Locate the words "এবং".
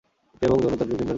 0.49-0.57